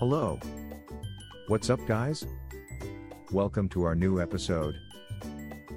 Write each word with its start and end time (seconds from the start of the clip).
Hello. 0.00 0.40
What's 1.48 1.68
up, 1.68 1.78
guys? 1.86 2.24
Welcome 3.32 3.68
to 3.68 3.84
our 3.84 3.94
new 3.94 4.18
episode. 4.18 4.74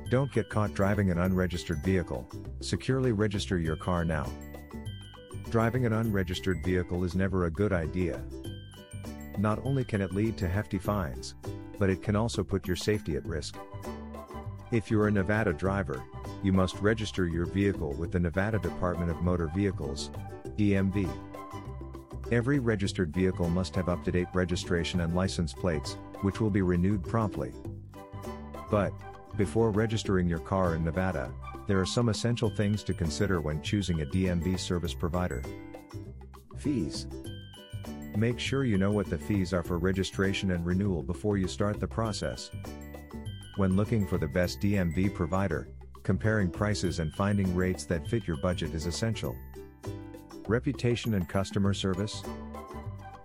Don't 0.10 0.32
get 0.32 0.50
caught 0.50 0.74
driving 0.74 1.12
an 1.12 1.18
unregistered 1.18 1.84
vehicle, 1.84 2.26
securely 2.62 3.12
register 3.12 3.58
your 3.58 3.76
car 3.76 4.06
now. 4.06 4.32
Driving 5.50 5.86
an 5.86 5.92
unregistered 5.92 6.64
vehicle 6.64 7.04
is 7.04 7.16
never 7.16 7.48
a 7.48 7.52
good 7.52 7.74
idea. 7.74 8.24
Not 9.40 9.60
only 9.66 9.84
can 9.84 10.00
it 10.00 10.14
lead 10.14 10.38
to 10.38 10.48
hefty 10.48 10.80
fines, 10.80 11.36
but 11.78 11.90
it 11.90 12.02
can 12.02 12.16
also 12.16 12.46
put 12.46 12.66
your 12.66 12.78
safety 12.78 13.18
at 13.18 13.26
risk. 13.26 13.58
If 14.72 14.90
you're 14.90 15.08
a 15.10 15.12
Nevada 15.12 15.52
driver, 15.52 16.02
you 16.42 16.54
must 16.54 16.80
register 16.80 17.28
your 17.28 17.46
vehicle 17.46 17.92
with 17.96 18.14
the 18.14 18.22
Nevada 18.22 18.60
Department 18.60 19.12
of 19.12 19.22
Motor 19.22 19.52
Vehicles, 19.54 20.12
DMV. 20.58 21.10
Every 22.34 22.58
registered 22.58 23.14
vehicle 23.14 23.48
must 23.48 23.76
have 23.76 23.90
up 23.90 24.04
to 24.06 24.12
date 24.12 24.26
registration 24.34 25.02
and 25.02 25.14
license 25.14 25.54
plates, 25.54 25.98
which 26.22 26.42
will 26.42 26.50
be 26.50 26.64
renewed 26.64 27.04
promptly. 27.04 27.52
But, 28.72 28.92
before 29.38 29.70
registering 29.70 30.28
your 30.28 30.40
car 30.40 30.74
in 30.74 30.84
Nevada, 30.84 31.32
there 31.68 31.80
are 31.80 31.86
some 31.86 32.10
essential 32.10 32.50
things 32.50 32.82
to 32.86 32.94
consider 32.96 33.40
when 33.40 33.62
choosing 33.62 34.02
a 34.02 34.06
DMV 34.08 34.60
service 34.60 34.96
provider. 34.96 35.44
Fees. 36.58 37.06
Make 38.18 38.40
sure 38.40 38.64
you 38.64 38.80
know 38.80 38.92
what 38.92 39.12
the 39.12 39.18
fees 39.20 39.54
are 39.54 39.64
for 39.64 39.78
registration 39.78 40.50
and 40.54 40.66
renewal 40.66 41.04
before 41.04 41.38
you 41.38 41.48
start 41.48 41.80
the 41.80 41.88
process. 41.88 42.50
When 43.58 43.76
looking 43.76 44.08
for 44.08 44.18
the 44.18 44.28
best 44.28 44.60
DMV 44.60 45.14
provider, 45.14 45.68
comparing 46.02 46.50
prices 46.50 46.98
and 46.98 47.14
finding 47.14 47.56
rates 47.56 47.86
that 47.86 48.08
fit 48.08 48.26
your 48.26 48.38
budget 48.38 48.74
is 48.74 48.88
essential. 48.88 49.36
Reputation 50.50 51.14
and 51.14 51.30
customer 51.30 51.74
service. 51.74 52.22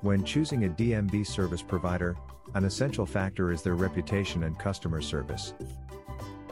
When 0.02 0.22
choosing 0.22 0.64
a 0.64 0.68
DMV 0.68 1.26
service 1.26 1.62
provider, 1.62 2.16
an 2.54 2.64
essential 2.64 3.04
factor 3.04 3.50
is 3.50 3.60
their 3.60 3.74
reputation 3.74 4.44
and 4.44 4.56
customer 4.56 5.02
service. 5.02 5.52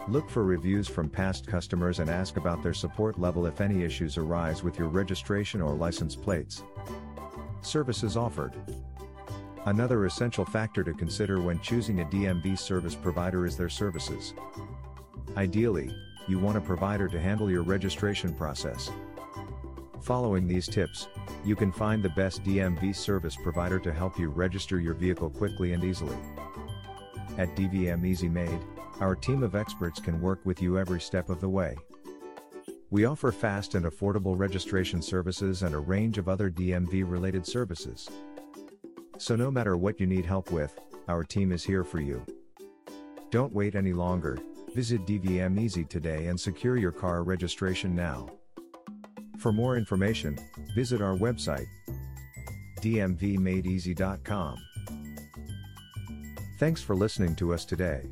Look 0.08 0.28
for 0.28 0.42
reviews 0.42 0.88
from 0.88 1.08
past 1.08 1.46
customers 1.46 2.00
and 2.00 2.10
ask 2.10 2.36
about 2.36 2.64
their 2.64 2.74
support 2.74 3.16
level 3.16 3.46
if 3.46 3.60
any 3.60 3.84
issues 3.84 4.18
arise 4.18 4.64
with 4.64 4.76
your 4.76 4.88
registration 4.88 5.62
or 5.62 5.72
license 5.72 6.16
plates. 6.16 6.64
Services 7.62 8.16
offered. 8.16 8.52
Another 9.66 10.04
essential 10.06 10.44
factor 10.44 10.82
to 10.82 10.94
consider 10.94 11.40
when 11.40 11.60
choosing 11.60 12.00
a 12.00 12.06
DMV 12.06 12.58
service 12.58 12.96
provider 12.96 13.46
is 13.46 13.56
their 13.56 13.68
services. 13.68 14.34
Ideally, 15.36 15.94
you 16.26 16.40
want 16.40 16.58
a 16.58 16.60
provider 16.60 17.06
to 17.06 17.20
handle 17.20 17.48
your 17.48 17.62
registration 17.62 18.34
process. 18.34 18.90
Following 20.06 20.46
these 20.46 20.68
tips, 20.68 21.08
you 21.44 21.56
can 21.56 21.72
find 21.72 22.00
the 22.00 22.10
best 22.10 22.44
DMV 22.44 22.94
service 22.94 23.34
provider 23.34 23.80
to 23.80 23.92
help 23.92 24.20
you 24.20 24.28
register 24.28 24.78
your 24.78 24.94
vehicle 24.94 25.28
quickly 25.28 25.72
and 25.72 25.82
easily. 25.82 26.16
At 27.38 27.56
DVM 27.56 28.06
Easy 28.06 28.28
Made, 28.28 28.60
our 29.00 29.16
team 29.16 29.42
of 29.42 29.56
experts 29.56 29.98
can 29.98 30.20
work 30.20 30.38
with 30.44 30.62
you 30.62 30.78
every 30.78 31.00
step 31.00 31.28
of 31.28 31.40
the 31.40 31.48
way. 31.48 31.76
We 32.90 33.04
offer 33.04 33.32
fast 33.32 33.74
and 33.74 33.84
affordable 33.84 34.38
registration 34.38 35.02
services 35.02 35.64
and 35.64 35.74
a 35.74 35.80
range 35.80 36.18
of 36.18 36.28
other 36.28 36.52
DMV 36.52 37.02
related 37.04 37.44
services. 37.44 38.08
So, 39.18 39.34
no 39.34 39.50
matter 39.50 39.76
what 39.76 39.98
you 39.98 40.06
need 40.06 40.24
help 40.24 40.52
with, 40.52 40.78
our 41.08 41.24
team 41.24 41.50
is 41.50 41.64
here 41.64 41.82
for 41.82 42.00
you. 42.00 42.24
Don't 43.32 43.52
wait 43.52 43.74
any 43.74 43.92
longer, 43.92 44.38
visit 44.72 45.04
DVM 45.04 45.58
Easy 45.58 45.82
today 45.82 46.28
and 46.28 46.38
secure 46.38 46.76
your 46.76 46.92
car 46.92 47.24
registration 47.24 47.92
now. 47.92 48.30
For 49.38 49.52
more 49.52 49.76
information, 49.76 50.38
visit 50.74 51.00
our 51.00 51.16
website 51.16 51.66
dmvmadeeasy.com. 52.80 54.56
Thanks 56.58 56.82
for 56.82 56.94
listening 56.94 57.34
to 57.36 57.52
us 57.52 57.64
today. 57.64 58.02